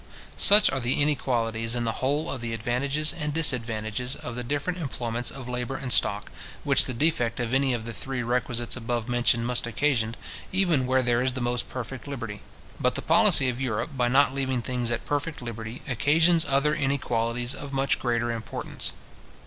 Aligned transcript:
Such 0.37 0.71
are 0.71 0.79
the 0.79 0.99
inequalities 0.99 1.75
in 1.75 1.83
the 1.83 1.91
whole 2.01 2.31
of 2.31 2.41
the 2.41 2.55
advantages 2.55 3.13
and 3.13 3.31
disadvantages 3.35 4.15
of 4.15 4.33
the 4.33 4.43
different 4.43 4.79
employments 4.79 5.29
of 5.29 5.47
labour 5.47 5.75
and 5.75 5.93
stock, 5.93 6.31
which 6.63 6.85
the 6.85 6.93
defect 6.95 7.39
of 7.39 7.53
any 7.53 7.71
of 7.75 7.85
the 7.85 7.93
three 7.93 8.23
requisites 8.23 8.75
above 8.75 9.07
mentioned 9.07 9.45
must 9.45 9.67
occasion, 9.67 10.15
even 10.51 10.87
where 10.87 11.03
there 11.03 11.21
is 11.21 11.33
the 11.33 11.39
most 11.39 11.69
perfect 11.69 12.07
liberty. 12.07 12.41
But 12.79 12.95
the 12.95 13.03
policy 13.03 13.47
of 13.47 13.61
Europe, 13.61 13.91
by 13.95 14.07
not 14.07 14.33
leaving 14.33 14.63
things 14.63 14.89
at 14.89 15.05
perfect 15.05 15.39
liberty, 15.39 15.83
occasions 15.87 16.45
other 16.49 16.73
inequalities 16.73 17.53
of 17.53 17.71
much 17.71 17.99
greater 17.99 18.31
importance. 18.31 18.93